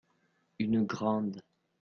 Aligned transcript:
Une 0.57 0.83
grande. 0.83 1.43